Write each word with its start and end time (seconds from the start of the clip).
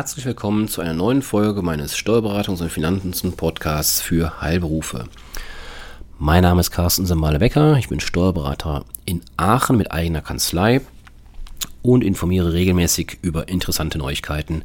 Herzlich 0.00 0.24
willkommen 0.24 0.66
zu 0.66 0.80
einer 0.80 0.94
neuen 0.94 1.20
Folge 1.20 1.60
meines 1.60 1.94
Steuerberatungs- 1.94 2.62
und 2.62 2.72
Finanzen-Podcasts 2.72 4.00
für 4.00 4.40
Heilberufe. 4.40 5.04
Mein 6.18 6.42
Name 6.42 6.60
ist 6.60 6.70
Carsten 6.70 7.04
Sembale-Becker, 7.04 7.76
ich 7.76 7.90
bin 7.90 8.00
Steuerberater 8.00 8.86
in 9.04 9.20
Aachen 9.36 9.76
mit 9.76 9.92
eigener 9.92 10.22
Kanzlei 10.22 10.80
und 11.82 12.02
informiere 12.02 12.54
regelmäßig 12.54 13.18
über 13.20 13.48
interessante 13.48 13.98
Neuigkeiten 13.98 14.62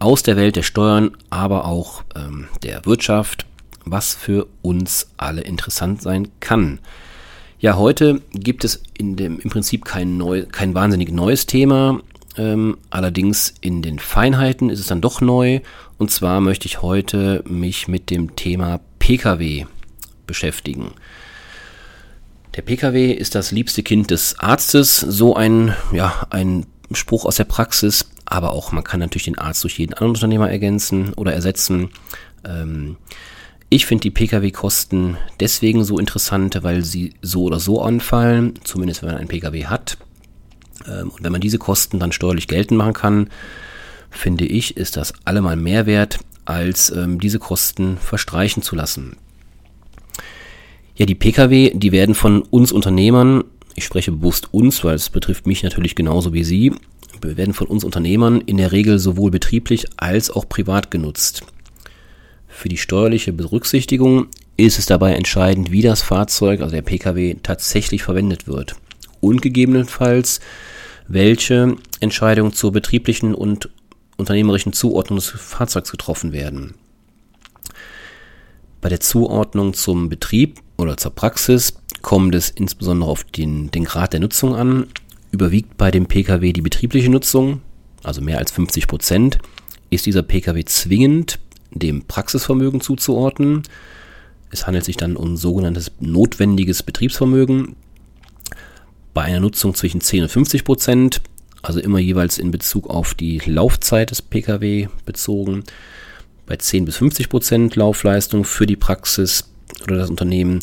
aus 0.00 0.24
der 0.24 0.36
Welt 0.36 0.56
der 0.56 0.64
Steuern, 0.64 1.16
aber 1.30 1.64
auch 1.66 2.02
ähm, 2.16 2.48
der 2.64 2.84
Wirtschaft, 2.86 3.46
was 3.84 4.16
für 4.16 4.48
uns 4.62 5.10
alle 5.16 5.42
interessant 5.42 6.02
sein 6.02 6.26
kann. 6.40 6.80
Ja, 7.60 7.76
heute 7.76 8.20
gibt 8.32 8.64
es 8.64 8.82
in 8.98 9.14
dem, 9.14 9.38
im 9.38 9.48
Prinzip 9.48 9.84
kein, 9.84 10.16
neu, 10.16 10.44
kein 10.50 10.74
wahnsinnig 10.74 11.12
neues 11.12 11.46
Thema. 11.46 12.00
Ähm, 12.36 12.78
allerdings 12.90 13.54
in 13.60 13.82
den 13.82 13.98
Feinheiten 13.98 14.70
ist 14.70 14.80
es 14.80 14.86
dann 14.86 15.00
doch 15.00 15.20
neu. 15.20 15.60
Und 15.98 16.10
zwar 16.10 16.40
möchte 16.40 16.66
ich 16.66 16.82
heute 16.82 17.42
mich 17.46 17.88
mit 17.88 18.10
dem 18.10 18.36
Thema 18.36 18.80
Pkw 18.98 19.66
beschäftigen. 20.26 20.92
Der 22.56 22.62
Pkw 22.62 23.12
ist 23.12 23.34
das 23.34 23.52
liebste 23.52 23.82
Kind 23.82 24.10
des 24.10 24.38
Arztes, 24.38 24.98
so 24.98 25.36
ein, 25.36 25.74
ja, 25.92 26.26
ein 26.30 26.66
Spruch 26.92 27.24
aus 27.24 27.36
der 27.36 27.44
Praxis, 27.44 28.08
aber 28.24 28.52
auch 28.52 28.72
man 28.72 28.84
kann 28.84 29.00
natürlich 29.00 29.24
den 29.24 29.38
Arzt 29.38 29.62
durch 29.62 29.78
jeden 29.78 29.92
anderen 29.92 30.14
Unternehmer 30.14 30.50
ergänzen 30.50 31.12
oder 31.14 31.34
ersetzen. 31.34 31.90
Ähm, 32.44 32.96
ich 33.68 33.86
finde 33.86 34.02
die 34.02 34.10
Pkw-Kosten 34.10 35.16
deswegen 35.40 35.84
so 35.84 35.98
interessant, 35.98 36.58
weil 36.62 36.84
sie 36.84 37.14
so 37.20 37.44
oder 37.44 37.60
so 37.60 37.82
anfallen, 37.82 38.54
zumindest 38.64 39.02
wenn 39.02 39.10
man 39.10 39.18
einen 39.18 39.28
Pkw 39.28 39.66
hat. 39.66 39.95
Ähm, 40.88 41.10
und 41.10 41.22
wenn 41.22 41.32
man 41.32 41.40
diese 41.40 41.58
Kosten 41.58 41.98
dann 41.98 42.12
steuerlich 42.12 42.48
geltend 42.48 42.78
machen 42.78 42.92
kann, 42.92 43.28
finde 44.10 44.46
ich, 44.46 44.76
ist 44.76 44.96
das 44.96 45.12
allemal 45.24 45.56
mehr 45.56 45.86
wert, 45.86 46.18
als 46.44 46.90
ähm, 46.90 47.20
diese 47.20 47.38
Kosten 47.38 47.98
verstreichen 47.98 48.62
zu 48.62 48.76
lassen. 48.76 49.16
Ja, 50.96 51.04
die 51.04 51.14
Pkw, 51.14 51.72
die 51.74 51.92
werden 51.92 52.14
von 52.14 52.42
uns 52.42 52.72
Unternehmern, 52.72 53.44
ich 53.74 53.84
spreche 53.84 54.12
bewusst 54.12 54.54
uns, 54.54 54.82
weil 54.84 54.94
es 54.94 55.10
betrifft 55.10 55.46
mich 55.46 55.62
natürlich 55.62 55.94
genauso 55.94 56.32
wie 56.32 56.44
Sie, 56.44 56.72
werden 57.20 57.54
von 57.54 57.66
uns 57.66 57.84
Unternehmern 57.84 58.40
in 58.40 58.56
der 58.56 58.72
Regel 58.72 58.98
sowohl 58.98 59.30
betrieblich 59.30 59.86
als 59.96 60.30
auch 60.30 60.48
privat 60.48 60.90
genutzt. 60.90 61.42
Für 62.46 62.68
die 62.68 62.76
steuerliche 62.76 63.32
Berücksichtigung 63.32 64.28
ist 64.56 64.78
es 64.78 64.86
dabei 64.86 65.14
entscheidend, 65.14 65.70
wie 65.70 65.82
das 65.82 66.02
Fahrzeug, 66.02 66.60
also 66.60 66.74
der 66.74 66.82
Pkw, 66.82 67.36
tatsächlich 67.42 68.02
verwendet 68.02 68.46
wird 68.46 68.76
und 69.20 69.42
gegebenenfalls 69.42 70.40
welche 71.08 71.76
Entscheidungen 72.00 72.52
zur 72.52 72.72
betrieblichen 72.72 73.34
und 73.34 73.70
unternehmerischen 74.16 74.72
Zuordnung 74.72 75.18
des 75.18 75.28
Fahrzeugs 75.28 75.90
getroffen 75.90 76.32
werden. 76.32 76.74
Bei 78.80 78.88
der 78.88 79.00
Zuordnung 79.00 79.74
zum 79.74 80.08
Betrieb 80.08 80.60
oder 80.76 80.96
zur 80.96 81.14
Praxis 81.14 81.74
kommt 82.02 82.34
es 82.34 82.50
insbesondere 82.50 83.10
auf 83.10 83.24
den, 83.24 83.70
den 83.70 83.84
Grad 83.84 84.12
der 84.12 84.20
Nutzung 84.20 84.54
an. 84.54 84.86
Überwiegt 85.32 85.76
bei 85.76 85.90
dem 85.90 86.06
Pkw 86.06 86.52
die 86.52 86.62
betriebliche 86.62 87.10
Nutzung, 87.10 87.60
also 88.02 88.20
mehr 88.20 88.38
als 88.38 88.52
50 88.52 88.86
Prozent, 88.86 89.38
ist 89.90 90.06
dieser 90.06 90.22
Pkw 90.22 90.64
zwingend 90.64 91.38
dem 91.70 92.04
Praxisvermögen 92.04 92.80
zuzuordnen. 92.80 93.62
Es 94.50 94.66
handelt 94.66 94.84
sich 94.84 94.96
dann 94.96 95.16
um 95.16 95.36
sogenanntes 95.36 95.92
notwendiges 96.00 96.82
Betriebsvermögen 96.82 97.76
bei 99.16 99.22
einer 99.22 99.40
Nutzung 99.40 99.74
zwischen 99.74 100.02
10 100.02 100.24
und 100.24 100.28
50 100.28 100.62
Prozent, 100.62 101.22
also 101.62 101.80
immer 101.80 101.98
jeweils 101.98 102.36
in 102.36 102.50
Bezug 102.50 102.90
auf 102.90 103.14
die 103.14 103.40
Laufzeit 103.46 104.10
des 104.10 104.20
Pkw 104.20 104.88
bezogen. 105.06 105.64
Bei 106.44 106.56
10 106.56 106.84
bis 106.84 106.98
50 106.98 107.30
Prozent 107.30 107.76
Laufleistung 107.76 108.44
für 108.44 108.66
die 108.66 108.76
Praxis 108.76 109.48
oder 109.84 109.96
das 109.96 110.10
Unternehmen 110.10 110.60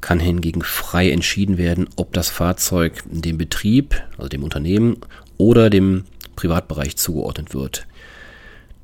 kann 0.00 0.20
hingegen 0.20 0.62
frei 0.62 1.10
entschieden 1.10 1.58
werden, 1.58 1.88
ob 1.96 2.12
das 2.12 2.30
Fahrzeug 2.30 3.02
dem 3.10 3.36
Betrieb, 3.36 4.00
also 4.16 4.28
dem 4.28 4.44
Unternehmen 4.44 4.98
oder 5.36 5.68
dem 5.68 6.04
Privatbereich 6.36 6.96
zugeordnet 6.96 7.52
wird. 7.52 7.88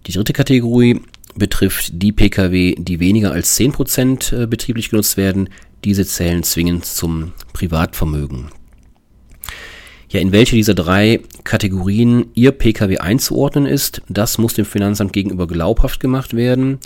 Die 0.09 0.13
dritte 0.13 0.33
Kategorie 0.33 1.03
betrifft 1.37 2.03
die 2.03 2.11
Pkw, 2.11 2.75
die 2.79 2.99
weniger 2.99 3.31
als 3.31 3.57
10% 3.61 4.43
äh, 4.43 4.47
betrieblich 4.49 4.91
genutzt 4.91 5.17
werden. 5.17 5.51
Diese 5.85 6.05
zählen 6.05 6.43
zwingend 6.43 6.85
zum 6.85 7.31
Privatvermögen. 7.53 8.51
Ja, 10.09 10.21
in 10.21 10.33
welche 10.33 10.57
dieser 10.57 10.75
drei 10.75 11.21
Kategorien 11.45 12.27
Ihr 12.35 12.53
Pkw 12.53 12.99
einzuordnen 12.99 13.67
ist, 13.67 14.03
das 14.09 14.39
muss 14.39 14.55
dem 14.55 14.65
Finanzamt 14.65 15.13
gegenüber 15.13 15.47
glaubhaft 15.47 16.01
gemacht 16.01 16.35
werden. 16.35 16.79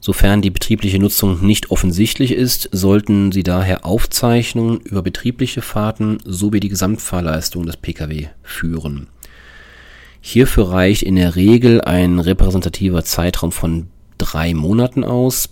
Sofern 0.00 0.42
die 0.42 0.50
betriebliche 0.50 0.98
Nutzung 0.98 1.46
nicht 1.46 1.70
offensichtlich 1.70 2.32
ist, 2.32 2.68
sollten 2.72 3.32
Sie 3.32 3.42
daher 3.42 3.86
Aufzeichnungen 3.86 4.80
über 4.80 5.00
betriebliche 5.00 5.62
Fahrten 5.62 6.18
sowie 6.26 6.60
die 6.60 6.68
Gesamtfahrleistung 6.68 7.64
des 7.64 7.78
Pkw 7.78 8.28
führen. 8.42 9.06
Hierfür 10.20 10.70
reicht 10.70 11.02
in 11.02 11.16
der 11.16 11.36
Regel 11.36 11.80
ein 11.80 12.18
repräsentativer 12.18 13.04
Zeitraum 13.04 13.52
von 13.52 13.86
drei 14.18 14.52
Monaten 14.52 15.04
aus. 15.04 15.48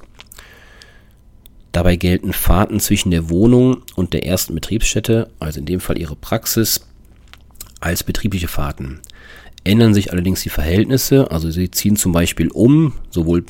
Dabei 1.73 1.97
gelten 1.97 2.35
Fahrten 2.35 2.81
zwischen 2.81 3.11
der 3.11 3.31
Wohnung 3.31 3.83
und 3.97 4.13
der 4.13 4.27
ersten 4.27 4.55
Betriebsstätte, 4.55 5.31
also 5.41 5.59
in 5.59 5.67
dem 5.67 5.81
Fall 5.81 5.99
Ihre 5.99 6.17
Praxis, 6.17 6.87
als 7.81 8.05
betriebliche 8.05 8.49
Fahrten. 8.49 9.01
Ändern 9.65 9.95
sich 9.95 10.13
allerdings 10.13 10.43
die 10.43 10.51
Verhältnisse, 10.51 11.31
also 11.31 11.51
Sie 11.51 11.71
ziehen 11.71 11.97
zum 11.97 12.13
Beispiel 12.13 12.49
um, 12.49 12.93
sowohl 13.11 13.45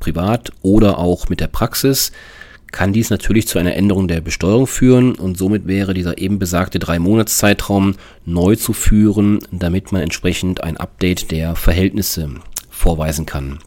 privat 0.00 0.52
oder 0.62 0.98
auch 0.98 1.28
mit 1.28 1.40
der 1.40 1.46
Praxis, 1.46 2.12
kann 2.72 2.92
dies 2.92 3.10
natürlich 3.10 3.48
zu 3.48 3.58
einer 3.58 3.74
Änderung 3.74 4.08
der 4.08 4.20
Besteuerung 4.20 4.66
führen 4.66 5.14
und 5.14 5.36
somit 5.36 5.66
wäre 5.66 5.92
dieser 5.94 6.18
eben 6.18 6.38
besagte 6.38 6.78
drei 6.78 6.98
Monatszeitraum 6.98 7.96
neu 8.24 8.56
zu 8.56 8.72
führen, 8.72 9.40
damit 9.50 9.92
man 9.92 10.02
entsprechend 10.02 10.62
ein 10.62 10.76
Update 10.76 11.30
der 11.30 11.56
Verhältnisse 11.56 12.30
vorweisen 12.68 13.26
kann. 13.26 13.58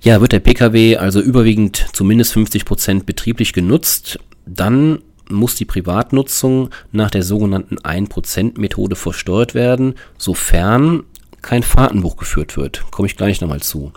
Ja, 0.00 0.20
wird 0.20 0.32
der 0.32 0.40
Pkw 0.40 0.96
also 0.96 1.20
überwiegend 1.20 1.88
zumindest 1.92 2.32
50 2.32 2.64
Prozent 2.64 3.06
betrieblich 3.06 3.52
genutzt, 3.52 4.18
dann 4.46 5.00
muss 5.28 5.56
die 5.56 5.64
Privatnutzung 5.64 6.70
nach 6.92 7.10
der 7.10 7.22
sogenannten 7.22 7.78
1%-Methode 7.78 8.96
versteuert 8.96 9.54
werden, 9.54 9.94
sofern 10.16 11.04
kein 11.42 11.62
Fahrtenbuch 11.62 12.16
geführt 12.16 12.56
wird. 12.56 12.90
Komme 12.90 13.06
ich 13.06 13.16
gleich 13.16 13.40
nochmal 13.40 13.60
zu. 13.60 13.92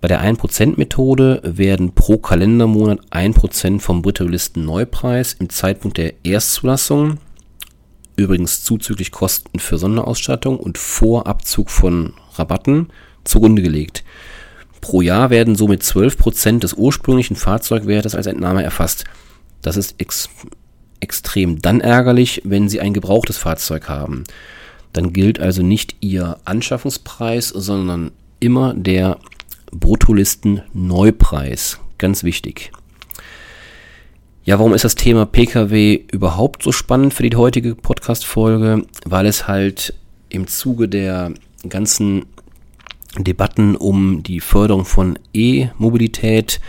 Bei 0.00 0.08
der 0.08 0.22
1%-Methode 0.22 1.42
werden 1.44 1.92
pro 1.92 2.18
Kalendermonat 2.18 3.00
1% 3.10 3.80
vom 3.80 4.02
Bruttolisten-Neupreis 4.02 5.34
im 5.34 5.50
Zeitpunkt 5.50 5.98
der 5.98 6.24
Erstzulassung, 6.24 7.18
übrigens 8.16 8.62
zuzüglich 8.62 9.10
Kosten 9.10 9.58
für 9.58 9.78
Sonderausstattung 9.78 10.58
und 10.58 10.78
vor 10.78 11.26
Abzug 11.26 11.70
von 11.70 12.14
Rabatten, 12.34 12.88
zugrunde 13.24 13.62
gelegt. 13.62 14.04
Pro 14.80 15.02
Jahr 15.02 15.30
werden 15.30 15.56
somit 15.56 15.82
12% 15.82 16.60
des 16.60 16.74
ursprünglichen 16.74 17.36
Fahrzeugwertes 17.36 18.14
als 18.14 18.26
Entnahme 18.26 18.62
erfasst. 18.62 19.04
Das 19.62 19.76
ist 19.76 19.94
ex 19.98 20.28
extrem 21.00 21.62
dann 21.62 21.80
ärgerlich, 21.80 22.42
wenn 22.44 22.68
Sie 22.68 22.80
ein 22.80 22.92
gebrauchtes 22.92 23.36
Fahrzeug 23.36 23.88
haben. 23.88 24.24
Dann 24.92 25.12
gilt 25.12 25.38
also 25.38 25.62
nicht 25.62 25.96
Ihr 26.00 26.38
Anschaffungspreis, 26.44 27.48
sondern 27.48 28.10
immer 28.40 28.74
der 28.74 29.18
Bruttolisten 29.70 30.62
Neupreis. 30.72 31.78
Ganz 31.98 32.24
wichtig. 32.24 32.72
Ja, 34.44 34.58
warum 34.58 34.72
ist 34.72 34.84
das 34.84 34.94
Thema 34.94 35.26
Pkw 35.26 36.06
überhaupt 36.10 36.62
so 36.62 36.72
spannend 36.72 37.12
für 37.12 37.22
die 37.28 37.36
heutige 37.36 37.74
Podcast-Folge? 37.74 38.86
Weil 39.04 39.26
es 39.26 39.46
halt 39.46 39.94
im 40.30 40.46
Zuge 40.46 40.88
der 40.88 41.32
ganzen 41.68 42.24
Debatten 43.24 43.76
um 43.76 44.22
die 44.22 44.40
Förderung 44.40 44.84
von 44.84 45.18
E-Mobilität 45.32 46.60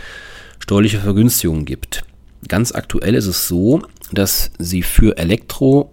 steuerliche 0.58 1.00
Vergünstigungen 1.00 1.64
gibt. 1.64 2.04
Ganz 2.48 2.72
aktuell 2.72 3.14
ist 3.14 3.26
es 3.26 3.48
so, 3.48 3.82
dass 4.12 4.50
sie 4.58 4.82
für 4.82 5.18
Elektro- 5.18 5.90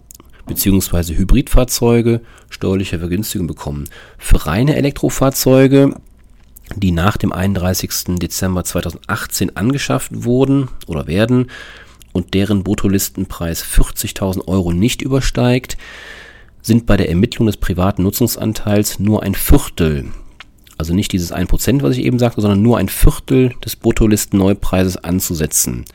bzw. 0.48 1.16
Hybridfahrzeuge 1.16 2.22
steuerliche 2.50 3.00
Vergünstigungen 3.00 3.48
bekommen. 3.48 3.90
Für 4.18 4.46
reine 4.48 4.76
Elektrofahrzeuge, 4.76 5.96
die 6.76 6.92
nach 6.92 7.18
dem 7.18 7.32
31. 7.32 8.18
Dezember 8.20 8.64
2018 8.64 9.56
angeschafft 9.56 10.24
wurden 10.24 10.70
oder 10.88 11.08
werden 11.08 11.52
und 12.14 12.34
deren 12.34 12.64
Bruttolistenpreis 12.64 13.64
40.000 13.64 14.48
Euro 14.48 14.72
nicht 14.72 15.02
übersteigt, 15.02 15.78
sind 16.62 16.86
bei 16.86 16.98
der 16.98 17.10
Ermittlung 17.10 17.46
des 17.46 17.58
privaten 17.58 18.04
Nutzungsanteils 18.04 19.00
nur 19.00 19.24
ein 19.24 19.36
Viertel 19.36 20.06
also 20.78 20.94
nicht 20.94 21.12
dieses 21.12 21.34
1%, 21.34 21.82
was 21.82 21.98
ich 21.98 22.06
eben 22.06 22.20
sagte, 22.20 22.42
sondern 22.42 22.62
nur 22.62 22.78
ein 22.78 22.90
Viertel 22.90 23.54
des 23.64 23.76
Bruttolisten-Neupreises 23.76 24.98
anzusetzen. 24.98 25.86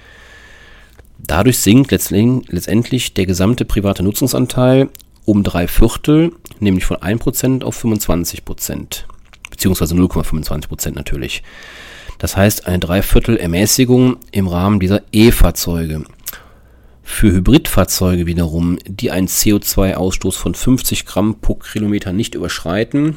Dadurch 1.18 1.58
sinkt 1.58 1.92
letztendlich 1.92 3.14
der 3.14 3.26
gesamte 3.26 3.64
private 3.64 4.02
Nutzungsanteil 4.02 4.88
um 5.24 5.44
drei 5.44 5.68
Viertel, 5.68 6.32
nämlich 6.58 6.84
von 6.84 6.96
1% 6.96 7.62
auf 7.62 7.82
25%, 7.82 9.04
beziehungsweise 9.50 9.94
0,25% 9.94 10.94
natürlich. 10.94 11.42
Das 12.18 12.36
heißt 12.36 12.66
eine 12.66 12.80
Dreiviertel 12.80 13.36
Ermäßigung 13.36 14.16
im 14.32 14.48
Rahmen 14.48 14.80
dieser 14.80 15.02
E-Fahrzeuge. 15.12 16.04
Für 17.04 17.32
Hybridfahrzeuge 17.32 18.26
wiederum, 18.26 18.78
die 18.86 19.10
einen 19.10 19.26
CO2-Ausstoß 19.26 20.36
von 20.36 20.54
50 20.54 21.04
Gramm 21.04 21.40
pro 21.40 21.56
Kilometer 21.56 22.12
nicht 22.12 22.34
überschreiten 22.34 23.16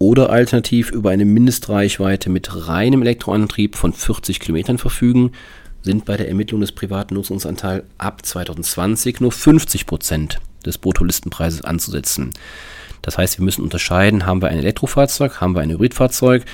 oder 0.00 0.30
alternativ 0.30 0.90
über 0.90 1.10
eine 1.10 1.26
Mindestreichweite 1.26 2.30
mit 2.30 2.66
reinem 2.68 3.02
Elektroantrieb 3.02 3.76
von 3.76 3.92
40 3.92 4.40
Kilometern 4.40 4.78
verfügen, 4.78 5.32
sind 5.82 6.06
bei 6.06 6.16
der 6.16 6.26
Ermittlung 6.26 6.62
des 6.62 6.72
privaten 6.72 7.14
Nutzungsanteils 7.14 7.84
ab 7.98 8.24
2020 8.24 9.20
nur 9.20 9.30
50 9.30 9.86
Prozent 9.86 10.40
des 10.64 10.78
Bruttolistenpreises 10.78 11.62
anzusetzen. 11.62 12.30
Das 13.02 13.18
heißt, 13.18 13.38
wir 13.38 13.44
müssen 13.44 13.62
unterscheiden, 13.62 14.24
haben 14.24 14.40
wir 14.40 14.48
ein 14.48 14.58
Elektrofahrzeug, 14.58 15.42
haben 15.42 15.54
wir 15.54 15.60
ein 15.60 15.70
Hybridfahrzeug, 15.70 16.46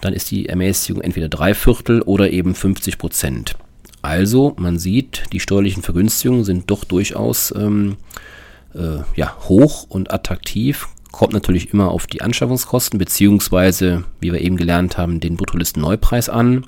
dann 0.00 0.14
ist 0.14 0.30
die 0.30 0.48
Ermäßigung 0.48 1.02
entweder 1.02 1.28
drei 1.28 1.52
Viertel 1.52 2.00
oder 2.00 2.30
eben 2.30 2.54
50 2.54 2.96
Prozent. 2.96 3.56
Also, 4.00 4.54
man 4.56 4.78
sieht, 4.78 5.24
die 5.34 5.40
steuerlichen 5.40 5.82
Vergünstigungen 5.82 6.44
sind 6.44 6.70
doch 6.70 6.84
durchaus 6.84 7.54
ähm, 7.54 7.98
äh, 8.74 9.00
ja, 9.16 9.36
hoch 9.40 9.84
und 9.88 10.12
attraktiv. 10.12 10.88
Kommt 11.14 11.32
natürlich 11.32 11.72
immer 11.72 11.92
auf 11.92 12.08
die 12.08 12.22
Anschaffungskosten, 12.22 12.98
beziehungsweise, 12.98 14.02
wie 14.18 14.32
wir 14.32 14.40
eben 14.40 14.56
gelernt 14.56 14.98
haben, 14.98 15.20
den 15.20 15.36
Bruttolisten-Neupreis 15.36 16.28
an. 16.28 16.66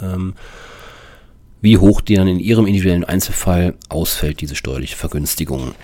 Ähm, 0.00 0.34
wie 1.60 1.76
hoch 1.76 2.00
die 2.00 2.14
dann 2.14 2.28
in 2.28 2.38
Ihrem 2.38 2.64
individuellen 2.64 3.02
Einzelfall 3.02 3.74
ausfällt, 3.88 4.40
diese 4.40 4.54
steuerliche 4.54 4.94
Vergünstigung. 4.94 5.74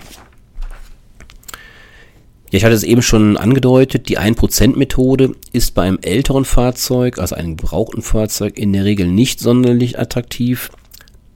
Ja, 2.51 2.57
ich 2.57 2.63
hatte 2.63 2.73
es 2.73 2.83
eben 2.83 3.01
schon 3.01 3.35
angedeutet, 3.35 4.07
die 4.07 4.17
1%-Methode 4.17 5.35
ist 5.51 5.73
bei 5.73 5.81
einem 5.81 5.99
älteren 6.01 6.45
Fahrzeug, 6.45 7.19
also 7.19 7.35
einem 7.35 7.57
gebrauchten 7.57 8.01
Fahrzeug, 8.01 8.57
in 8.57 8.71
der 8.71 8.85
Regel 8.85 9.07
nicht 9.07 9.41
sonderlich 9.41 9.99
attraktiv, 9.99 10.71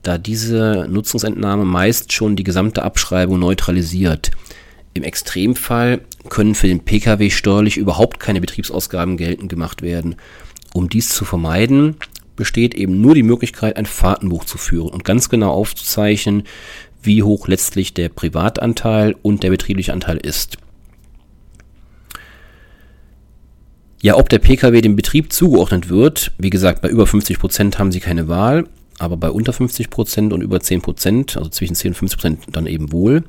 da 0.02 0.16
diese 0.16 0.86
Nutzungsentnahme 0.88 1.66
meist 1.66 2.14
schon 2.14 2.36
die 2.36 2.42
gesamte 2.42 2.84
Abschreibung 2.84 3.38
neutralisiert. 3.38 4.30
Im 4.94 5.02
Extremfall 5.02 6.02
können 6.28 6.54
für 6.54 6.66
den 6.66 6.84
Pkw 6.84 7.30
steuerlich 7.30 7.76
überhaupt 7.76 8.20
keine 8.20 8.40
Betriebsausgaben 8.40 9.16
geltend 9.16 9.48
gemacht 9.48 9.82
werden. 9.82 10.16
Um 10.74 10.88
dies 10.88 11.08
zu 11.08 11.24
vermeiden, 11.24 11.96
besteht 12.36 12.74
eben 12.74 13.00
nur 13.00 13.14
die 13.14 13.22
Möglichkeit, 13.22 13.76
ein 13.76 13.86
Fahrtenbuch 13.86 14.44
zu 14.44 14.58
führen 14.58 14.88
und 14.88 15.04
ganz 15.04 15.28
genau 15.28 15.50
aufzuzeichnen, 15.50 16.44
wie 17.02 17.22
hoch 17.22 17.48
letztlich 17.48 17.94
der 17.94 18.08
Privatanteil 18.08 19.16
und 19.22 19.42
der 19.42 19.50
betriebliche 19.50 19.92
Anteil 19.92 20.18
ist. 20.18 20.58
Ja, 24.00 24.16
ob 24.16 24.28
der 24.28 24.40
Pkw 24.40 24.80
dem 24.80 24.96
Betrieb 24.96 25.32
zugeordnet 25.32 25.88
wird, 25.88 26.32
wie 26.36 26.50
gesagt, 26.50 26.82
bei 26.82 26.88
über 26.88 27.06
50 27.06 27.38
Prozent 27.38 27.78
haben 27.78 27.92
Sie 27.92 28.00
keine 28.00 28.26
Wahl, 28.28 28.66
aber 28.98 29.16
bei 29.16 29.30
unter 29.30 29.52
50 29.52 29.90
Prozent 29.90 30.32
und 30.32 30.42
über 30.42 30.58
10%, 30.58 30.80
Prozent, 30.80 31.36
also 31.36 31.50
zwischen 31.50 31.76
10 31.76 31.90
und 31.90 31.94
50 31.94 32.18
Prozent 32.18 32.40
dann 32.50 32.66
eben 32.66 32.92
wohl. 32.92 33.22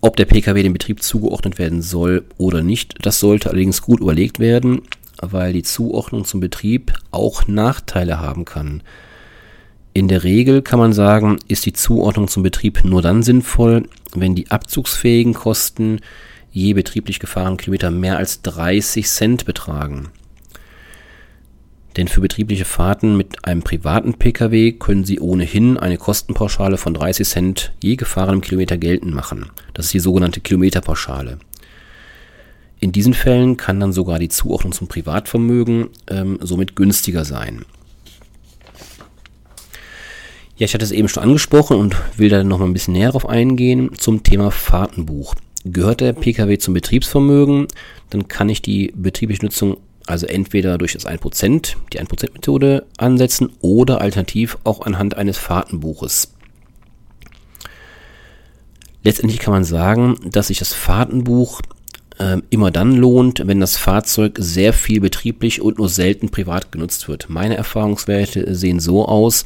Ob 0.00 0.16
der 0.16 0.26
Pkw 0.26 0.62
dem 0.62 0.72
Betrieb 0.72 1.02
zugeordnet 1.02 1.58
werden 1.58 1.82
soll 1.82 2.24
oder 2.38 2.62
nicht, 2.62 2.94
das 3.02 3.20
sollte 3.20 3.50
allerdings 3.50 3.82
gut 3.82 4.00
überlegt 4.00 4.38
werden, 4.38 4.82
weil 5.20 5.52
die 5.52 5.62
Zuordnung 5.62 6.24
zum 6.24 6.40
Betrieb 6.40 6.92
auch 7.10 7.46
Nachteile 7.48 8.20
haben 8.20 8.44
kann. 8.44 8.82
In 9.94 10.08
der 10.08 10.24
Regel 10.24 10.60
kann 10.60 10.78
man 10.78 10.92
sagen, 10.92 11.38
ist 11.48 11.64
die 11.64 11.72
Zuordnung 11.72 12.28
zum 12.28 12.42
Betrieb 12.42 12.84
nur 12.84 13.00
dann 13.00 13.22
sinnvoll, 13.22 13.88
wenn 14.14 14.34
die 14.34 14.50
abzugsfähigen 14.50 15.32
Kosten 15.32 16.00
je 16.52 16.74
betrieblich 16.74 17.18
gefahrenen 17.18 17.56
Kilometer 17.56 17.90
mehr 17.90 18.18
als 18.18 18.42
30 18.42 19.08
Cent 19.08 19.44
betragen. 19.46 20.10
Denn 21.96 22.08
für 22.08 22.20
betriebliche 22.20 22.66
Fahrten 22.66 23.16
mit 23.16 23.44
einem 23.46 23.62
privaten 23.62 24.14
Pkw 24.14 24.72
können 24.72 25.04
Sie 25.04 25.18
ohnehin 25.18 25.78
eine 25.78 25.96
Kostenpauschale 25.96 26.76
von 26.76 26.92
30 26.92 27.26
Cent 27.26 27.72
je 27.82 27.96
gefahrenem 27.96 28.42
Kilometer 28.42 28.76
geltend 28.76 29.14
machen. 29.14 29.50
Das 29.72 29.86
ist 29.86 29.94
die 29.94 30.00
sogenannte 30.00 30.40
Kilometerpauschale. 30.40 31.38
In 32.78 32.92
diesen 32.92 33.14
Fällen 33.14 33.56
kann 33.56 33.80
dann 33.80 33.92
sogar 33.92 34.18
die 34.18 34.28
Zuordnung 34.28 34.72
zum 34.72 34.88
Privatvermögen 34.88 35.88
ähm, 36.08 36.38
somit 36.42 36.76
günstiger 36.76 37.24
sein. 37.24 37.64
Ja, 40.58 40.64
ich 40.64 40.74
hatte 40.74 40.84
es 40.84 40.92
eben 40.92 41.08
schon 41.08 41.22
angesprochen 41.22 41.78
und 41.78 41.96
will 42.18 42.28
da 42.28 42.44
noch 42.44 42.58
mal 42.58 42.66
ein 42.66 42.72
bisschen 42.72 42.94
näher 42.94 43.08
darauf 43.08 43.28
eingehen 43.28 43.90
zum 43.96 44.22
Thema 44.22 44.50
Fahrtenbuch. 44.50 45.34
Gehört 45.64 46.00
der 46.00 46.12
Pkw 46.12 46.58
zum 46.58 46.74
Betriebsvermögen, 46.74 47.66
dann 48.10 48.28
kann 48.28 48.48
ich 48.48 48.62
die 48.62 48.92
betriebliche 48.94 49.44
Nutzung 49.44 49.78
also 50.06 50.26
entweder 50.26 50.78
durch 50.78 50.92
das 50.92 51.06
1%, 51.06 51.74
die 51.92 52.00
1%-Methode 52.00 52.86
ansetzen 52.96 53.52
oder 53.60 54.00
alternativ 54.00 54.58
auch 54.64 54.80
anhand 54.82 55.16
eines 55.16 55.38
Fahrtenbuches. 55.38 56.32
Letztendlich 59.02 59.38
kann 59.40 59.52
man 59.52 59.64
sagen, 59.64 60.16
dass 60.24 60.48
sich 60.48 60.58
das 60.58 60.72
Fahrtenbuch 60.72 61.60
äh, 62.18 62.38
immer 62.50 62.70
dann 62.70 62.92
lohnt, 62.96 63.46
wenn 63.46 63.60
das 63.60 63.76
Fahrzeug 63.76 64.36
sehr 64.40 64.72
viel 64.72 65.00
betrieblich 65.00 65.60
und 65.60 65.78
nur 65.78 65.88
selten 65.88 66.30
privat 66.30 66.72
genutzt 66.72 67.08
wird. 67.08 67.28
Meine 67.28 67.56
Erfahrungswerte 67.56 68.54
sehen 68.54 68.80
so 68.80 69.06
aus, 69.06 69.44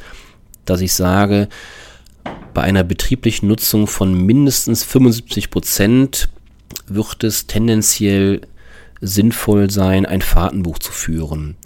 dass 0.64 0.80
ich 0.80 0.92
sage, 0.94 1.48
bei 2.54 2.62
einer 2.62 2.84
betrieblichen 2.84 3.48
Nutzung 3.48 3.86
von 3.86 4.14
mindestens 4.14 4.84
75 4.84 5.50
Prozent 5.50 6.28
wird 6.86 7.24
es 7.24 7.46
tendenziell 7.46 8.42
sinnvoll 9.00 9.70
sein, 9.70 10.06
ein 10.06 10.22
Fahrtenbuch 10.22 10.78
zu 10.78 10.92
führen. 10.92 11.56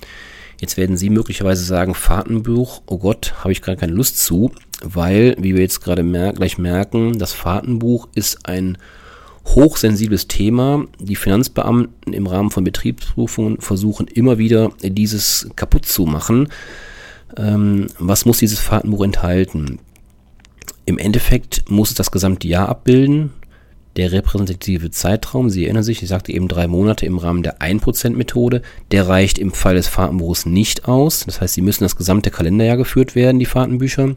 Jetzt 0.60 0.76
werden 0.76 0.96
Sie 0.96 1.10
möglicherweise 1.10 1.64
sagen, 1.64 1.94
Fahrtenbuch, 1.94 2.82
oh 2.86 2.98
Gott, 2.98 3.34
habe 3.40 3.52
ich 3.52 3.60
gerade 3.60 3.78
keine 3.78 3.92
Lust 3.92 4.18
zu, 4.18 4.52
weil, 4.82 5.36
wie 5.38 5.54
wir 5.54 5.62
jetzt 5.62 5.80
gerade 5.80 6.02
mer 6.02 6.32
gleich 6.32 6.58
merken, 6.58 7.18
das 7.18 7.32
Fahrtenbuch 7.32 8.08
ist 8.14 8.46
ein 8.46 8.78
hochsensibles 9.46 10.28
Thema. 10.28 10.86
Die 10.98 11.16
Finanzbeamten 11.16 12.12
im 12.12 12.26
Rahmen 12.26 12.50
von 12.50 12.64
Betriebsprüfungen 12.64 13.60
versuchen 13.60 14.06
immer 14.06 14.38
wieder 14.38 14.70
dieses 14.80 15.48
kaputt 15.56 15.86
zu 15.86 16.06
machen. 16.06 16.48
Ähm, 17.36 17.88
was 17.98 18.24
muss 18.24 18.38
dieses 18.38 18.60
Fahrtenbuch 18.60 19.04
enthalten? 19.04 19.80
Im 20.86 20.98
Endeffekt 20.98 21.70
muss 21.70 21.90
es 21.90 21.94
das 21.94 22.10
gesamte 22.10 22.48
Jahr 22.48 22.68
abbilden. 22.68 23.32
Der 23.96 24.10
repräsentative 24.10 24.90
Zeitraum, 24.90 25.50
Sie 25.50 25.64
erinnern 25.64 25.84
sich, 25.84 26.02
ich 26.02 26.08
sagte 26.08 26.32
eben 26.32 26.48
drei 26.48 26.66
Monate 26.66 27.06
im 27.06 27.18
Rahmen 27.18 27.44
der 27.44 27.60
1%-Methode, 27.60 28.62
der 28.90 29.08
reicht 29.08 29.38
im 29.38 29.52
Fall 29.52 29.76
des 29.76 29.86
Fahrtenbuches 29.86 30.46
nicht 30.46 30.88
aus. 30.88 31.24
Das 31.26 31.40
heißt, 31.40 31.54
Sie 31.54 31.62
müssen 31.62 31.84
das 31.84 31.96
gesamte 31.96 32.30
Kalenderjahr 32.32 32.76
geführt 32.76 33.14
werden, 33.14 33.38
die 33.38 33.46
Fahrtenbücher. 33.46 34.14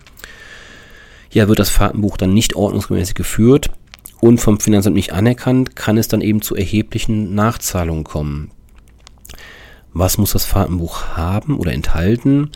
Ja, 1.32 1.48
wird 1.48 1.60
das 1.60 1.70
Fahrtenbuch 1.70 2.18
dann 2.18 2.34
nicht 2.34 2.56
ordnungsgemäß 2.56 3.14
geführt 3.14 3.70
und 4.20 4.40
vom 4.40 4.60
Finanzamt 4.60 4.96
nicht 4.96 5.14
anerkannt, 5.14 5.76
kann 5.76 5.98
es 5.98 6.08
dann 6.08 6.22
eben 6.22 6.42
zu 6.42 6.56
erheblichen 6.56 7.36
Nachzahlungen 7.36 8.04
kommen. 8.04 8.50
Was 9.94 10.18
muss 10.18 10.32
das 10.32 10.46
Fahrtenbuch 10.46 11.16
haben 11.16 11.58
oder 11.58 11.74
enthalten? 11.74 12.52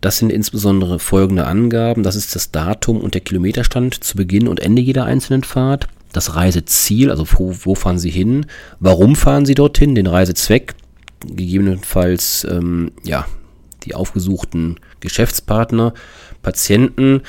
Das 0.00 0.18
sind 0.18 0.30
insbesondere 0.30 0.98
folgende 0.98 1.46
Angaben. 1.46 2.02
Das 2.02 2.16
ist 2.16 2.34
das 2.34 2.50
Datum 2.50 3.00
und 3.00 3.14
der 3.14 3.20
Kilometerstand 3.20 4.02
zu 4.02 4.16
Beginn 4.16 4.48
und 4.48 4.60
Ende 4.60 4.82
jeder 4.82 5.04
einzelnen 5.04 5.44
Fahrt. 5.44 5.88
Das 6.16 6.34
Reiseziel, 6.34 7.10
also 7.10 7.26
wo, 7.34 7.54
wo 7.64 7.74
fahren 7.74 7.98
Sie 7.98 8.08
hin? 8.08 8.46
Warum 8.80 9.16
fahren 9.16 9.44
Sie 9.44 9.54
dorthin? 9.54 9.94
Den 9.94 10.06
Reisezweck. 10.06 10.74
Gegebenenfalls 11.26 12.46
ähm, 12.50 12.92
ja, 13.04 13.26
die 13.84 13.94
aufgesuchten 13.94 14.80
Geschäftspartner, 15.00 15.92
Patienten. 16.40 17.20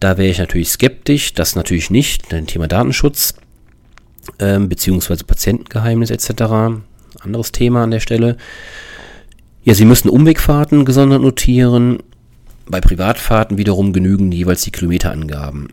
Da 0.00 0.18
wäre 0.18 0.30
ich 0.30 0.38
natürlich 0.38 0.70
skeptisch. 0.70 1.32
Das 1.34 1.54
natürlich 1.54 1.90
nicht. 1.90 2.34
Ein 2.34 2.48
Thema 2.48 2.66
Datenschutz 2.66 3.34
ähm, 4.40 4.68
beziehungsweise 4.68 5.22
Patientengeheimnis 5.22 6.10
etc. 6.10 6.80
Anderes 7.20 7.52
Thema 7.52 7.84
an 7.84 7.92
der 7.92 8.00
Stelle. 8.00 8.36
Ja, 9.62 9.74
Sie 9.74 9.84
müssen 9.84 10.08
Umwegfahrten 10.08 10.84
gesondert 10.84 11.22
notieren. 11.22 12.00
Bei 12.66 12.80
Privatfahrten 12.80 13.58
wiederum 13.58 13.92
genügen 13.92 14.32
jeweils 14.32 14.62
die 14.62 14.72
Kilometerangaben. 14.72 15.68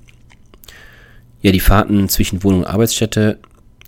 Ja, 1.46 1.52
die 1.52 1.60
Fahrten 1.60 2.10
zwischen 2.10 2.44
Wohnung 2.44 2.62
und 2.62 2.66
Arbeitsstätte, 2.66 3.38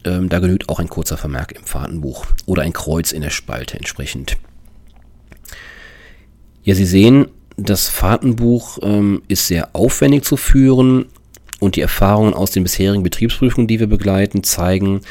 ähm, 0.04 0.30
da 0.30 0.38
genügt 0.38 0.70
auch 0.70 0.80
ein 0.80 0.90
kurzer 0.90 1.18
Vermerk 1.18 1.54
im 1.54 1.64
Fahrtenbuch 1.64 2.28
oder 2.46 2.62
ein 2.62 2.72
Kreuz 2.72 3.12
in 3.12 3.24
der 3.24 3.32
Spalte 3.32 3.78
entsprechend. 3.78 4.38
Ja, 6.62 6.76
Sie 6.76 6.86
sehen, 6.86 7.30
das 7.56 7.90
Fahrtenbuch 7.90 8.78
ähm, 8.84 9.24
ist 9.28 9.48
sehr 9.48 9.76
aufwendig 9.76 10.24
zu 10.24 10.38
führen 10.38 11.08
und 11.60 11.78
die 11.78 11.82
Erfahrungen 11.82 12.36
aus 12.36 12.52
den 12.52 12.62
bisherigen 12.62 13.02
Betriebsprüfungen, 13.02 13.68
die 13.68 13.80
wir 13.80 13.88
begleiten, 13.88 14.44
zeigen, 14.44 15.02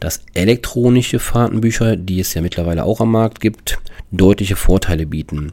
dass 0.00 0.24
elektronische 0.34 1.20
Fahrtenbücher, 1.20 1.94
die 1.94 2.18
es 2.18 2.34
ja 2.34 2.42
mittlerweile 2.42 2.82
auch 2.82 3.00
am 3.00 3.12
Markt 3.12 3.38
gibt, 3.38 3.78
deutliche 4.10 4.56
Vorteile 4.56 5.06
bieten. 5.06 5.52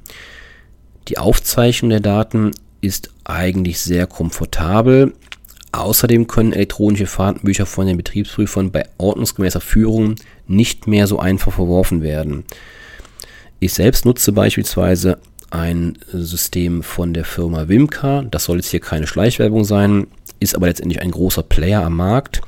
Die 1.10 1.20
Aufzeichnung 1.20 1.92
der 1.92 2.00
Daten 2.00 2.54
ist 2.82 3.12
eigentlich 3.24 3.82
sehr 3.82 4.08
komfortabel, 4.08 5.14
Außerdem 5.72 6.28
können 6.28 6.54
elektronische 6.54 7.06
Fahrtenbücher 7.06 7.66
von 7.66 7.86
den 7.86 7.98
Betriebsprüfern 7.98 8.72
bei 8.72 8.86
ordnungsgemäßer 8.98 9.62
Führung 9.62 10.16
nicht 10.48 10.88
mehr 10.88 11.06
so 11.06 11.20
einfach 11.20 11.54
verworfen 11.54 12.02
werden. 12.02 12.44
Ich 13.60 13.74
selbst 13.74 14.06
nutze 14.06 14.32
beispielsweise 14.32 15.20
ein 15.52 15.98
System 16.12 16.84
von 16.84 17.14
der 17.14 17.26
Firma 17.26 17.68
Wimka. 17.68 18.24
Das 18.24 18.46
soll 18.46 18.58
jetzt 18.58 18.70
hier 18.70 18.80
keine 18.80 19.08
Schleichwerbung 19.08 19.64
sein, 19.64 20.08
ist 20.40 20.56
aber 20.56 20.68
letztendlich 20.68 21.02
ein 21.02 21.12
großer 21.12 21.44
Player 21.44 21.84
am 21.84 21.98
Markt. 21.98 22.42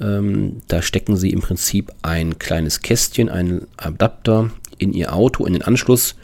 Ähm, 0.00 0.62
da 0.68 0.80
stecken 0.80 1.16
Sie 1.16 1.30
im 1.30 1.40
Prinzip 1.40 1.92
ein 2.02 2.38
kleines 2.38 2.80
Kästchen, 2.80 3.28
einen 3.28 3.66
Adapter 3.76 4.50
in 4.78 4.92
Ihr 4.92 5.12
Auto, 5.12 5.44
in 5.44 5.54
den 5.54 5.62
Anschluss. 5.62 6.14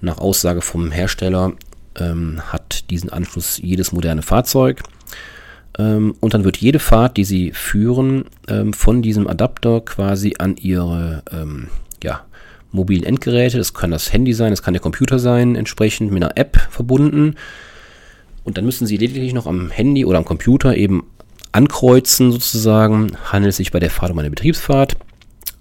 Nach 0.00 0.18
Aussage 0.18 0.60
vom 0.60 0.90
Hersteller 0.90 1.52
ähm, 1.98 2.42
hat 2.46 2.90
diesen 2.90 3.10
Anschluss 3.10 3.58
jedes 3.58 3.92
moderne 3.92 4.22
Fahrzeug. 4.22 4.82
Ähm, 5.78 6.14
und 6.20 6.34
dann 6.34 6.44
wird 6.44 6.56
jede 6.56 6.78
Fahrt, 6.78 7.16
die 7.16 7.24
Sie 7.24 7.52
führen, 7.52 8.24
ähm, 8.48 8.72
von 8.72 9.02
diesem 9.02 9.26
Adapter 9.26 9.80
quasi 9.80 10.34
an 10.38 10.56
Ihre 10.56 11.22
ähm, 11.30 11.68
ja, 12.02 12.22
mobilen 12.72 13.04
Endgeräte, 13.04 13.58
das 13.58 13.74
kann 13.74 13.90
das 13.90 14.12
Handy 14.12 14.32
sein, 14.32 14.50
das 14.50 14.62
kann 14.62 14.74
der 14.74 14.82
Computer 14.82 15.18
sein, 15.18 15.56
entsprechend 15.56 16.12
mit 16.12 16.22
einer 16.22 16.36
App 16.36 16.56
verbunden. 16.70 17.34
Und 18.44 18.56
dann 18.56 18.64
müssen 18.64 18.86
Sie 18.86 18.96
lediglich 18.96 19.34
noch 19.34 19.46
am 19.46 19.70
Handy 19.70 20.04
oder 20.04 20.18
am 20.18 20.24
Computer 20.24 20.76
eben 20.76 21.04
ankreuzen 21.52 22.32
sozusagen, 22.32 23.16
handelt 23.24 23.50
es 23.50 23.56
sich 23.56 23.72
bei 23.72 23.80
der 23.80 23.90
Fahrt 23.90 24.12
um 24.12 24.18
eine 24.18 24.30
Betriebsfahrt, 24.30 24.96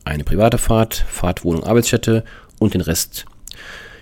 eine 0.04 0.24
private 0.24 0.58
Fahrt, 0.58 0.94
Fahrt, 1.08 1.44
Wohnung, 1.44 1.64
Arbeitsstätte 1.64 2.24
und 2.60 2.74
den 2.74 2.82
Rest. 2.82 3.26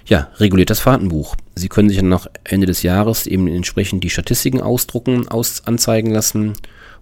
Ja, 0.05 0.29
reguliert 0.37 0.69
das 0.69 0.81
Fahrtenbuch. 0.81 1.35
Sie 1.55 1.69
können 1.69 1.89
sich 1.89 1.97
dann 1.97 2.09
nach 2.09 2.27
Ende 2.43 2.67
des 2.67 2.83
Jahres 2.83 3.25
eben 3.25 3.47
entsprechend 3.47 4.03
die 4.03 4.09
Statistiken 4.09 4.61
ausdrucken, 4.61 5.27
aus, 5.29 5.65
anzeigen 5.65 6.11
lassen 6.11 6.53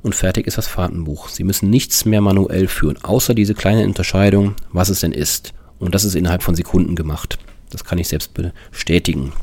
und 0.03 0.15
fertig 0.15 0.48
ist 0.48 0.58
das 0.58 0.67
Fahrtenbuch. 0.67 1.29
Sie 1.29 1.43
müssen 1.43 1.70
nichts 1.70 2.05
mehr 2.05 2.22
manuell 2.22 2.67
führen, 2.67 3.03
außer 3.03 3.34
diese 3.34 3.53
kleine 3.53 3.86
Unterscheidung, 3.86 4.55
was 4.72 4.89
es 4.89 5.00
denn 5.01 5.13
ist. 5.13 5.53
Und 5.79 5.96
das 5.96 6.03
ist 6.03 6.15
innerhalb 6.15 6.43
von 6.43 6.55
Sekunden 6.55 6.96
gemacht. 6.96 7.39
Das 7.72 7.84
kann 7.84 7.98
ich 7.98 8.08
selbst 8.08 8.34
bestätigen. 8.34 9.34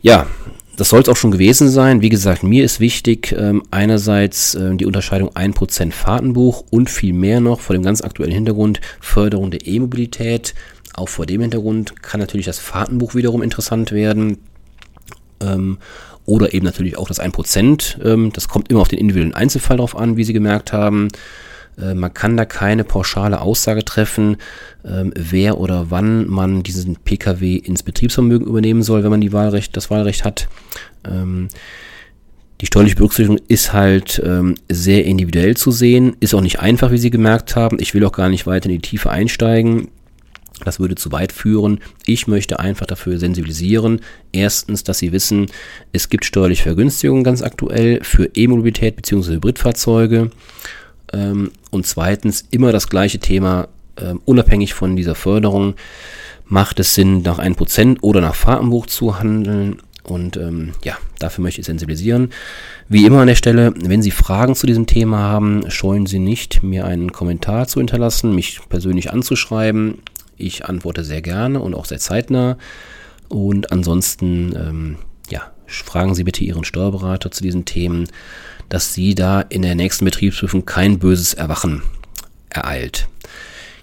Ja, 0.00 0.26
das 0.78 0.90
soll 0.90 1.00
es 1.00 1.08
auch 1.08 1.16
schon 1.16 1.32
gewesen 1.32 1.68
sein. 1.68 2.02
Wie 2.02 2.08
gesagt, 2.08 2.44
mir 2.44 2.64
ist 2.64 2.78
wichtig 2.78 3.34
ähm, 3.36 3.64
einerseits 3.72 4.54
äh, 4.54 4.76
die 4.76 4.86
Unterscheidung 4.86 5.30
1% 5.30 5.90
Fahrtenbuch 5.90 6.62
und 6.70 6.88
viel 6.88 7.12
mehr 7.12 7.40
noch 7.40 7.58
vor 7.58 7.74
dem 7.74 7.82
ganz 7.82 8.00
aktuellen 8.00 8.32
Hintergrund 8.32 8.80
Förderung 9.00 9.50
der 9.50 9.66
E-Mobilität. 9.66 10.54
Auch 10.94 11.08
vor 11.08 11.26
dem 11.26 11.40
Hintergrund 11.40 12.00
kann 12.00 12.20
natürlich 12.20 12.46
das 12.46 12.60
Fahrtenbuch 12.60 13.16
wiederum 13.16 13.42
interessant 13.42 13.90
werden. 13.90 14.38
Ähm, 15.40 15.78
oder 16.26 16.54
eben 16.54 16.64
natürlich 16.64 16.96
auch 16.96 17.08
das 17.08 17.20
1%. 17.20 18.04
Ähm, 18.04 18.32
das 18.32 18.46
kommt 18.46 18.70
immer 18.70 18.80
auf 18.80 18.88
den 18.88 19.00
individuellen 19.00 19.34
Einzelfall 19.34 19.78
drauf 19.78 19.96
an, 19.96 20.16
wie 20.16 20.24
Sie 20.24 20.32
gemerkt 20.32 20.72
haben. 20.72 21.08
Äh, 21.80 21.94
man 21.94 22.12
kann 22.12 22.36
da 22.36 22.44
keine 22.44 22.84
pauschale 22.84 23.40
Aussage 23.40 23.84
treffen, 23.84 24.36
ähm, 24.84 25.12
wer 25.14 25.58
oder 25.58 25.90
wann 25.90 26.28
man 26.28 26.62
diesen 26.62 26.96
Pkw 26.96 27.56
ins 27.56 27.82
Betriebsvermögen 27.82 28.46
übernehmen 28.46 28.82
soll, 28.82 29.02
wenn 29.02 29.10
man 29.10 29.20
die 29.20 29.32
Wahlrecht, 29.32 29.76
das 29.76 29.90
Wahlrecht 29.90 30.24
hat. 30.24 30.48
Ähm, 31.04 31.48
die 32.60 32.66
steuerliche 32.66 32.96
Berücksichtigung 32.96 33.40
ist 33.46 33.72
halt 33.72 34.20
ähm, 34.24 34.56
sehr 34.68 35.04
individuell 35.04 35.56
zu 35.56 35.70
sehen, 35.70 36.16
ist 36.18 36.34
auch 36.34 36.40
nicht 36.40 36.58
einfach, 36.58 36.90
wie 36.90 36.98
Sie 36.98 37.10
gemerkt 37.10 37.54
haben. 37.54 37.78
Ich 37.80 37.94
will 37.94 38.04
auch 38.04 38.12
gar 38.12 38.28
nicht 38.28 38.48
weiter 38.48 38.66
in 38.66 38.72
die 38.72 38.88
Tiefe 38.88 39.10
einsteigen. 39.10 39.88
Das 40.64 40.80
würde 40.80 40.96
zu 40.96 41.12
weit 41.12 41.30
führen. 41.30 41.78
Ich 42.04 42.26
möchte 42.26 42.58
einfach 42.58 42.86
dafür 42.86 43.18
sensibilisieren. 43.18 44.00
Erstens, 44.32 44.82
dass 44.82 44.98
Sie 44.98 45.12
wissen, 45.12 45.46
es 45.92 46.08
gibt 46.08 46.24
steuerliche 46.24 46.64
Vergünstigungen 46.64 47.22
ganz 47.22 47.42
aktuell 47.42 48.02
für 48.02 48.24
E-Mobilität 48.34 48.96
bzw. 48.96 49.34
Hybridfahrzeuge. 49.34 50.32
Ähm, 51.12 51.52
und 51.70 51.86
zweitens 51.86 52.44
immer 52.50 52.72
das 52.72 52.88
gleiche 52.88 53.18
Thema, 53.18 53.68
ähm, 53.96 54.20
unabhängig 54.24 54.74
von 54.74 54.96
dieser 54.96 55.14
Förderung, 55.14 55.74
macht 56.46 56.80
es 56.80 56.94
Sinn, 56.94 57.22
nach 57.22 57.38
1% 57.38 57.98
oder 58.00 58.20
nach 58.20 58.34
Fahrtenbuch 58.34 58.86
zu 58.86 59.18
handeln. 59.18 59.80
Und 60.02 60.38
ähm, 60.38 60.72
ja, 60.82 60.96
dafür 61.18 61.42
möchte 61.42 61.60
ich 61.60 61.66
sensibilisieren. 61.66 62.30
Wie 62.88 63.04
immer 63.04 63.20
an 63.20 63.26
der 63.26 63.34
Stelle, 63.34 63.74
wenn 63.76 64.02
Sie 64.02 64.10
Fragen 64.10 64.54
zu 64.54 64.66
diesem 64.66 64.86
Thema 64.86 65.18
haben, 65.18 65.70
scheuen 65.70 66.06
Sie 66.06 66.18
nicht, 66.18 66.62
mir 66.62 66.86
einen 66.86 67.12
Kommentar 67.12 67.68
zu 67.68 67.78
hinterlassen, 67.80 68.34
mich 68.34 68.60
persönlich 68.70 69.12
anzuschreiben. 69.12 69.98
Ich 70.38 70.64
antworte 70.64 71.04
sehr 71.04 71.20
gerne 71.20 71.60
und 71.60 71.74
auch 71.74 71.84
sehr 71.84 71.98
zeitnah. 71.98 72.56
Und 73.28 73.70
ansonsten, 73.70 74.54
ähm, 74.56 74.96
ja, 75.28 75.52
fragen 75.66 76.14
Sie 76.14 76.24
bitte 76.24 76.42
Ihren 76.42 76.64
Steuerberater 76.64 77.30
zu 77.30 77.42
diesen 77.42 77.66
Themen 77.66 78.08
dass 78.68 78.94
sie 78.94 79.14
da 79.14 79.40
in 79.40 79.62
der 79.62 79.74
nächsten 79.74 80.04
Betriebsprüfung 80.04 80.64
kein 80.64 80.98
böses 80.98 81.34
Erwachen 81.34 81.82
ereilt. 82.50 83.08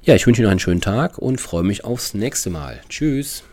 Ja, 0.03 0.13
ich 0.15 0.27
wünsche 0.27 0.41
Ihnen 0.41 0.51
einen 0.51 0.59
schönen 0.59 0.81
Tag 0.81 1.17
und 1.17 1.41
freue 1.41 1.63
mich 1.63 1.83
aufs 1.83 2.13
nächste 2.13 2.51
Mal. 2.51 2.79
Tschüss. 2.89 3.43